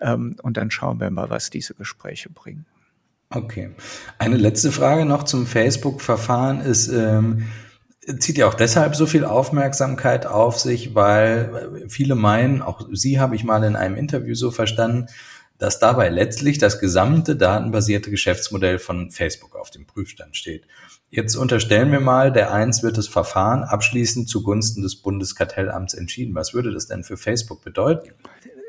[0.00, 2.66] ähm, und dann schauen wir mal, was diese Gespräche bringen.
[3.30, 3.70] Okay.
[4.18, 7.44] Eine letzte Frage noch zum Facebook-Verfahren ist, ähm,
[8.18, 13.34] zieht ja auch deshalb so viel Aufmerksamkeit auf sich, weil viele meinen, auch Sie habe
[13.36, 15.06] ich mal in einem Interview so verstanden,
[15.58, 20.64] dass dabei letztlich das gesamte datenbasierte Geschäftsmodell von Facebook auf dem Prüfstand steht.
[21.10, 26.34] Jetzt unterstellen wir mal, der eins wird das Verfahren abschließend zugunsten des Bundeskartellamts entschieden.
[26.34, 28.10] Was würde das denn für Facebook bedeuten?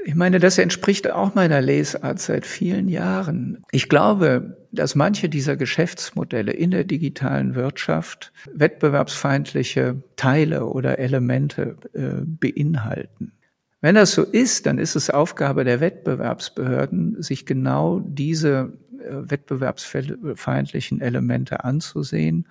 [0.06, 3.63] Ich meine, das entspricht auch meiner Lesart seit vielen Jahren.
[3.71, 12.21] Ich glaube, dass manche dieser Geschäftsmodelle in der digitalen Wirtschaft wettbewerbsfeindliche Teile oder Elemente äh,
[12.23, 13.34] beinhalten.
[13.82, 21.01] Wenn das so ist, dann ist es Aufgabe der Wettbewerbsbehörden, sich genau diese äh, wettbewerbsfeindlichen
[21.01, 22.47] Elemente anzusehen.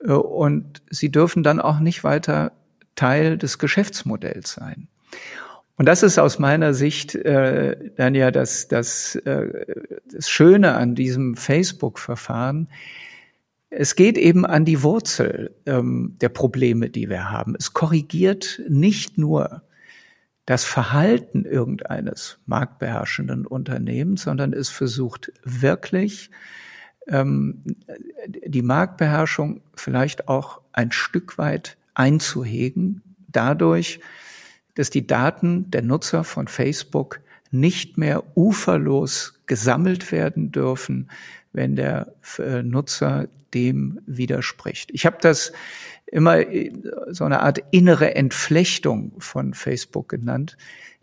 [0.00, 2.52] Äh, und sie dürfen dann auch nicht weiter
[2.94, 4.88] Teil des Geschäftsmodells sein.
[5.82, 9.66] Und das ist aus meiner Sicht äh, dann ja das, das, äh,
[10.08, 12.68] das Schöne an diesem Facebook-Verfahren.
[13.68, 17.56] Es geht eben an die Wurzel ähm, der Probleme, die wir haben.
[17.58, 19.62] Es korrigiert nicht nur
[20.46, 26.30] das Verhalten irgendeines marktbeherrschenden Unternehmens, sondern es versucht wirklich
[27.08, 27.60] ähm,
[28.28, 33.98] die Marktbeherrschung vielleicht auch ein Stück weit einzuhegen, dadurch,
[34.74, 41.10] dass die Daten der Nutzer von Facebook nicht mehr uferlos gesammelt werden dürfen,
[41.52, 44.90] wenn der äh, Nutzer dem widerspricht.
[44.92, 45.52] Ich habe das
[46.06, 46.72] immer äh,
[47.10, 50.56] so eine Art innere Entflechtung von Facebook genannt,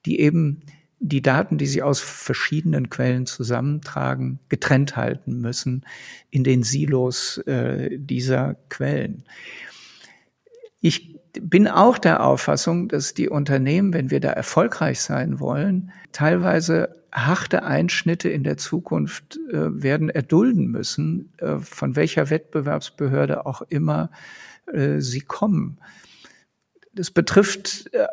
[0.05, 0.61] die eben
[0.99, 5.85] die Daten, die sie aus verschiedenen Quellen zusammentragen, getrennt halten müssen
[6.29, 9.23] in den Silos äh, dieser Quellen.
[10.81, 16.95] Ich bin auch der Auffassung, dass die Unternehmen, wenn wir da erfolgreich sein wollen, teilweise
[17.11, 24.11] harte Einschnitte in der Zukunft äh, werden erdulden müssen, äh, von welcher Wettbewerbsbehörde auch immer
[24.71, 25.79] äh, sie kommen.
[26.99, 28.07] Das betrifft äh,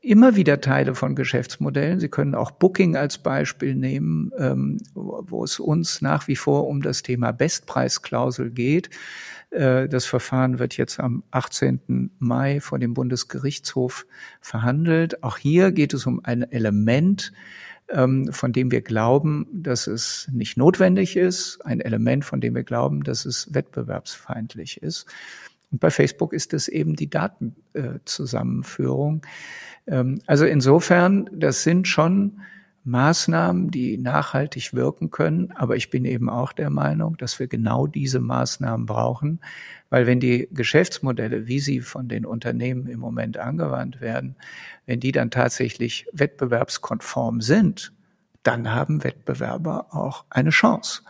[0.00, 1.98] immer wieder Teile von Geschäftsmodellen.
[1.98, 6.80] Sie können auch Booking als Beispiel nehmen, ähm, wo es uns nach wie vor um
[6.80, 8.90] das Thema Bestpreisklausel geht.
[9.50, 12.12] Äh, das Verfahren wird jetzt am 18.
[12.20, 14.06] Mai vor dem Bundesgerichtshof
[14.40, 15.24] verhandelt.
[15.24, 17.32] Auch hier geht es um ein Element,
[17.88, 22.62] ähm, von dem wir glauben, dass es nicht notwendig ist, ein Element, von dem wir
[22.62, 25.06] glauben, dass es wettbewerbsfeindlich ist.
[25.70, 29.20] Und bei Facebook ist es eben die Datenzusammenführung.
[29.86, 32.40] Ähm, also insofern, das sind schon
[32.84, 35.52] Maßnahmen, die nachhaltig wirken können.
[35.52, 39.40] Aber ich bin eben auch der Meinung, dass wir genau diese Maßnahmen brauchen,
[39.90, 44.36] weil wenn die Geschäftsmodelle, wie sie von den Unternehmen im Moment angewandt werden,
[44.86, 47.92] wenn die dann tatsächlich wettbewerbskonform sind,
[48.42, 51.02] dann haben Wettbewerber auch eine Chance.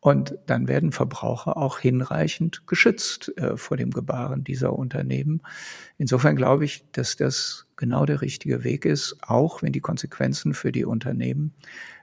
[0.00, 5.42] Und dann werden Verbraucher auch hinreichend geschützt äh, vor dem Gebaren dieser Unternehmen.
[5.98, 10.72] Insofern glaube ich, dass das genau der richtige Weg ist, auch wenn die Konsequenzen für
[10.72, 11.52] die Unternehmen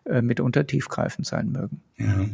[0.05, 1.81] äh, mitunter tiefgreifend sein mögen.
[1.97, 2.25] Ja.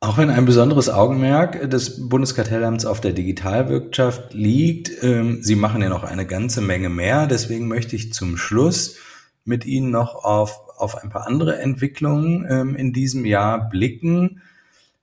[0.00, 5.88] Auch wenn ein besonderes Augenmerk des Bundeskartellamts auf der Digitalwirtschaft liegt, ähm, Sie machen ja
[5.88, 7.26] noch eine ganze Menge mehr.
[7.26, 8.98] Deswegen möchte ich zum Schluss
[9.44, 14.40] mit Ihnen noch auf, auf ein paar andere Entwicklungen ähm, in diesem Jahr blicken.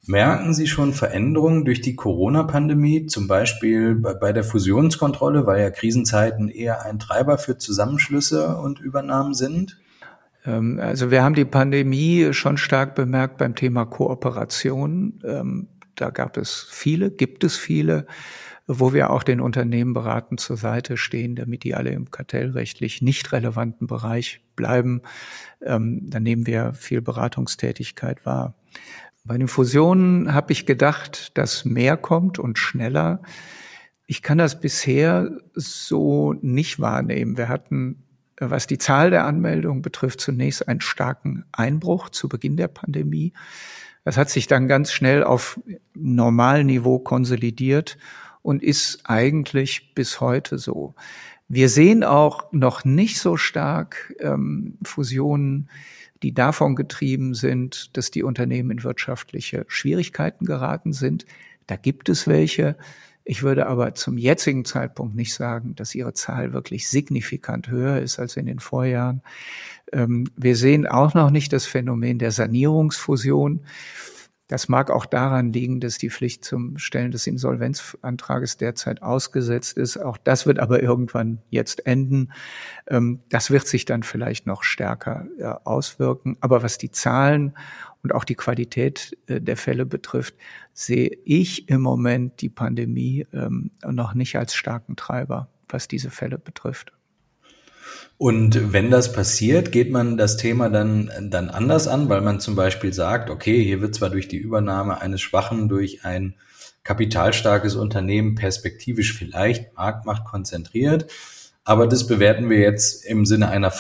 [0.08, 6.50] Merken Sie schon Veränderungen durch die Corona-Pandemie, zum Beispiel bei der Fusionskontrolle, weil ja Krisenzeiten
[6.50, 9.80] eher ein Treiber für Zusammenschlüsse und Übernahmen sind?
[10.46, 15.20] Ähm, also wir haben die Pandemie schon stark bemerkt beim Thema Kooperation.
[15.24, 18.08] Ähm, da gab es viele, gibt es viele,
[18.80, 23.32] wo wir auch den Unternehmen beraten zur Seite stehen, damit die alle im kartellrechtlich nicht
[23.32, 25.02] relevanten Bereich bleiben.
[25.62, 28.56] Ähm, dann nehmen wir viel Beratungstätigkeit wahr.
[29.24, 33.22] Bei den Fusionen habe ich gedacht, dass mehr kommt und schneller.
[34.08, 37.38] Ich kann das bisher so nicht wahrnehmen.
[37.38, 38.04] Wir hatten,
[38.40, 43.34] was die Zahl der Anmeldungen betrifft, zunächst einen starken Einbruch zu Beginn der Pandemie.
[44.04, 45.60] Das hat sich dann ganz schnell auf
[45.94, 47.98] Normalniveau konsolidiert
[48.42, 50.96] und ist eigentlich bis heute so.
[51.48, 55.70] Wir sehen auch noch nicht so stark ähm, Fusionen
[56.24, 61.26] die davon getrieben sind, dass die Unternehmen in wirtschaftliche Schwierigkeiten geraten sind.
[61.68, 62.78] Da gibt es welche.
[63.24, 68.20] Ich würde aber zum jetzigen Zeitpunkt nicht sagen, dass ihre Zahl wirklich signifikant höher ist
[68.20, 69.22] als in den Vorjahren.
[69.92, 73.62] Ähm, wir sehen auch noch nicht das Phänomen der Sanierungsfusion.
[74.52, 79.96] Das mag auch daran liegen, dass die Pflicht zum Stellen des Insolvenzantrages derzeit ausgesetzt ist.
[79.96, 82.34] Auch das wird aber irgendwann jetzt enden.
[82.88, 85.26] Ähm, das wird sich dann vielleicht noch stärker
[85.64, 86.36] auswirken.
[86.42, 87.54] Aber was die Zahlen
[88.04, 90.36] und auch die Qualität äh, der Fälle betrifft,
[90.74, 96.38] sehe ich im Moment die Pandemie ähm, noch nicht als starken Treiber, was diese Fälle
[96.38, 96.92] betrifft.
[98.18, 102.56] Und wenn das passiert, geht man das Thema dann, dann anders an, weil man zum
[102.56, 106.36] Beispiel sagt, okay, hier wird zwar durch die Übernahme eines Schwachen durch ein
[106.84, 111.08] kapitalstarkes Unternehmen perspektivisch vielleicht Marktmacht konzentriert,
[111.64, 113.72] aber das bewerten wir jetzt im Sinne einer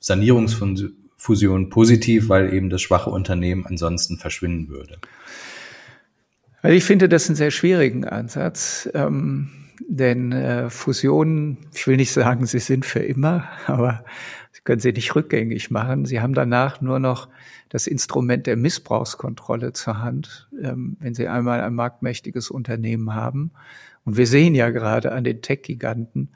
[0.00, 4.98] Sanierungsfusion positiv, weil eben das schwache Unternehmen ansonsten verschwinden würde.
[6.62, 8.88] Weil ich finde das einen sehr schwierigen Ansatz.
[8.94, 14.04] Ähm denn äh, Fusionen, ich will nicht sagen, sie sind für immer, aber
[14.56, 16.06] Sie können sie nicht rückgängig machen.
[16.06, 17.28] Sie haben danach nur noch
[17.68, 23.50] das Instrument der Missbrauchskontrolle zur Hand, ähm, wenn Sie einmal ein marktmächtiges Unternehmen haben.
[24.06, 26.30] Und wir sehen ja gerade an den Tech-Giganten,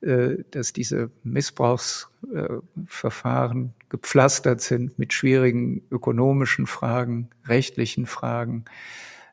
[0.00, 8.64] äh, dass diese Missbrauchsverfahren äh, gepflastert sind mit schwierigen ökonomischen Fragen, rechtlichen Fragen,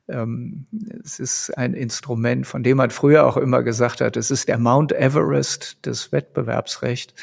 [0.07, 0.65] ähm,
[1.03, 4.57] es ist ein Instrument, von dem man früher auch immer gesagt hat, es ist der
[4.57, 7.13] Mount Everest des Wettbewerbsrechts.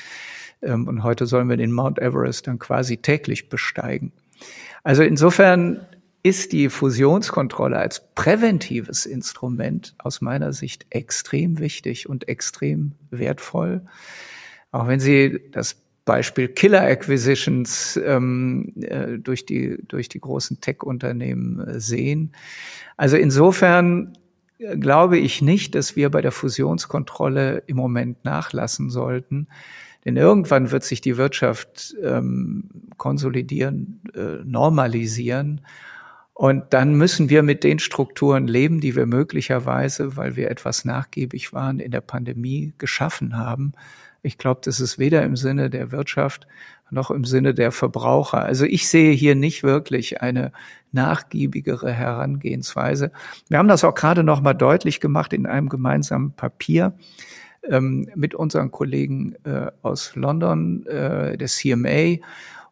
[0.62, 4.12] Ähm, und heute sollen wir den Mount Everest dann quasi täglich besteigen.
[4.83, 5.87] Also insofern
[6.23, 13.83] ist die Fusionskontrolle als präventives Instrument aus meiner Sicht extrem wichtig und extrem wertvoll.
[14.71, 21.61] Auch wenn Sie das Beispiel Killer Acquisitions ähm, äh, durch die durch die großen Tech-Unternehmen
[21.61, 22.33] äh, sehen.
[22.97, 24.15] Also insofern
[24.59, 29.49] äh, glaube ich nicht, dass wir bei der Fusionskontrolle im Moment nachlassen sollten.
[30.05, 35.61] Denn irgendwann wird sich die Wirtschaft ähm, konsolidieren, äh, normalisieren.
[36.33, 41.53] Und dann müssen wir mit den Strukturen leben, die wir möglicherweise, weil wir etwas nachgiebig
[41.53, 43.75] waren, in der Pandemie geschaffen haben.
[44.23, 46.47] Ich glaube, das ist weder im Sinne der Wirtschaft
[46.91, 48.43] noch im Sinne der Verbraucher.
[48.43, 50.53] Also ich sehe hier nicht wirklich eine
[50.93, 53.13] nachgiebigere Herangehensweise.
[53.49, 56.95] Wir haben das auch gerade noch mal deutlich gemacht in einem gemeinsamen Papier
[57.69, 62.25] ähm, mit unseren Kollegen äh, aus London, äh, der CMA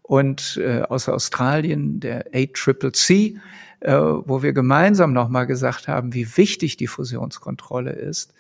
[0.03, 3.39] und äh, aus Australien, der ACCC,
[3.81, 8.35] äh, wo wir gemeinsam noch mal gesagt haben, wie wichtig die Fusionskontrolle ist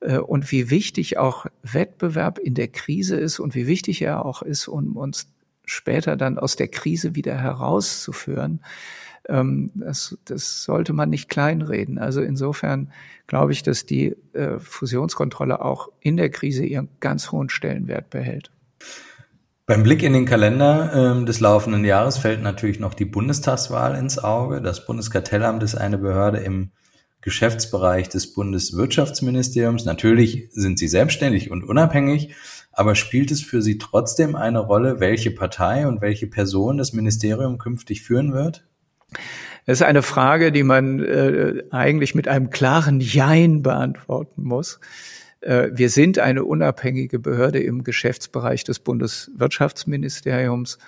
[0.00, 4.68] und wie wichtig auch Wettbewerb in der Krise ist und wie wichtig er auch ist,
[4.68, 5.28] um uns
[5.64, 8.60] später dann aus der Krise wieder herauszuführen.
[9.28, 11.98] Ähm, das, das sollte man nicht kleinreden.
[11.98, 12.92] Also insofern
[13.26, 18.50] glaube ich, dass die äh, Fusionskontrolle auch in der Krise ihren ganz hohen Stellenwert behält.
[19.66, 24.16] Beim Blick in den Kalender ähm, des laufenden Jahres fällt natürlich noch die Bundestagswahl ins
[24.22, 24.62] Auge.
[24.62, 26.70] Das Bundeskartellamt ist eine Behörde im
[27.26, 29.84] Geschäftsbereich des Bundeswirtschaftsministeriums.
[29.84, 32.36] Natürlich sind sie selbstständig und unabhängig,
[32.70, 37.58] aber spielt es für Sie trotzdem eine Rolle, welche Partei und welche Person das Ministerium
[37.58, 38.64] künftig führen wird?
[39.64, 44.78] Das ist eine Frage, die man äh, eigentlich mit einem klaren Jein beantworten muss.
[45.40, 50.78] Äh, wir sind eine unabhängige Behörde im Geschäftsbereich des Bundeswirtschaftsministeriums.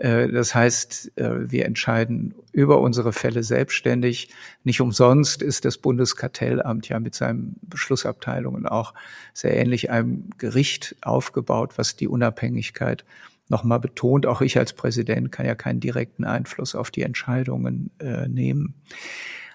[0.00, 4.30] Äh, das heißt, äh, wir entscheiden über unsere Fälle selbstständig.
[4.64, 8.94] Nicht umsonst ist das Bundeskartellamt ja mit seinen Beschlussabteilungen auch
[9.34, 13.04] sehr ähnlich einem Gericht aufgebaut, was die Unabhängigkeit
[13.48, 18.26] nochmal betont, auch ich als Präsident kann ja keinen direkten Einfluss auf die Entscheidungen äh,
[18.28, 18.74] nehmen.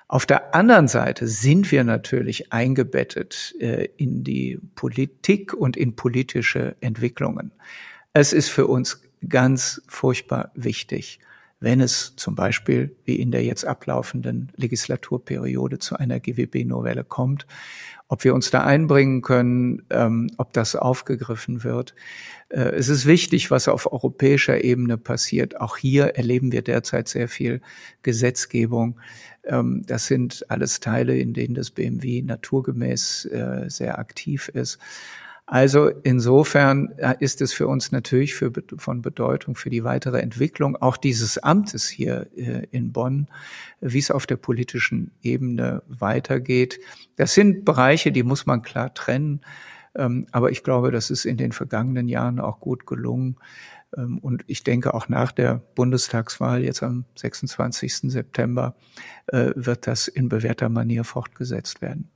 [0.08, 3.56] Auf der anderen Seite sind wir natürlich eingebettet
[3.98, 7.52] in die Politik und in politische Entwicklungen.
[8.14, 11.20] Es ist für uns ganz furchtbar wichtig,
[11.60, 17.48] wenn es zum Beispiel wie in der jetzt ablaufenden Legislaturperiode zu einer GWB-Novelle kommt,
[18.08, 21.96] ob wir uns da einbringen können, ähm, ob das aufgegriffen wird.
[22.50, 25.60] Äh, es ist wichtig, was auf europäischer Ebene passiert.
[25.60, 27.62] Auch hier erleben wir derzeit sehr viel
[28.04, 29.00] Gesetzgebung.
[29.44, 34.78] Ähm, das sind alles Teile, in denen das BMW naturgemäß äh, sehr aktiv ist.
[35.48, 40.76] Also insofern äh, ist es für uns natürlich für, von Bedeutung für die weitere Entwicklung
[40.76, 43.28] auch dieses Amtes hier äh, in Bonn,
[43.80, 46.80] wie es auf der politischen Ebene weitergeht.
[47.16, 49.42] Das sind Bereiche, die muss man klar trennen.
[49.96, 53.38] Ähm, aber ich glaube, das ist in den vergangenen Jahren auch gut gelungen.
[53.96, 58.12] Ähm, und ich denke, auch nach der Bundestagswahl jetzt am 26.
[58.12, 58.76] September
[59.28, 62.10] äh, wird das in bewährter Manier fortgesetzt werden.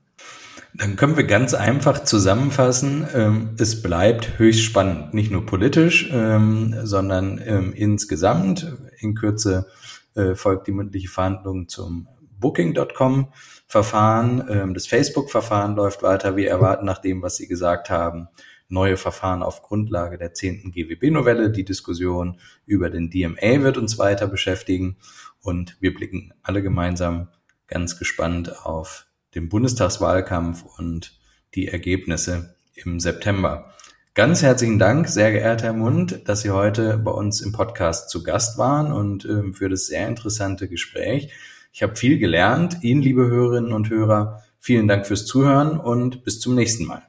[0.80, 6.74] Dann können wir ganz einfach zusammenfassen, ähm, es bleibt höchst spannend, nicht nur politisch, ähm,
[6.84, 8.78] sondern ähm, insgesamt.
[9.00, 9.68] In Kürze
[10.16, 12.08] äh, folgt die mündliche Verhandlung zum
[12.40, 13.34] Booking.com
[13.68, 14.48] Verfahren.
[14.50, 16.38] Ähm, das Facebook-Verfahren läuft weiter.
[16.38, 18.30] Wir erwarten nach dem, was Sie gesagt haben,
[18.70, 21.52] neue Verfahren auf Grundlage der zehnten GWB-Novelle.
[21.52, 24.96] Die Diskussion über den DMA wird uns weiter beschäftigen
[25.42, 27.28] und wir blicken alle gemeinsam
[27.68, 31.20] ganz gespannt auf dem Bundestagswahlkampf und
[31.56, 33.74] die Ergebnisse im September.
[34.16, 38.24] Ganz herzlichen Dank, sehr geehrter Herr Mund, dass Sie heute bei uns im Podcast zu
[38.24, 41.32] Gast waren und äh, für das sehr interessante Gespräch.
[41.72, 42.80] Ich habe viel gelernt.
[42.82, 47.04] Ihnen, liebe Hörerinnen und Hörer, vielen Dank fürs Zuhören und bis zum nächsten Mal.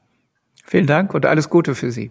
[0.65, 2.11] Vielen Dank und alles Gute für Sie.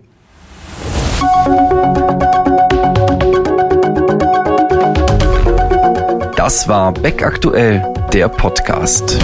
[6.36, 9.18] Das war Beck aktuell, der Podcast.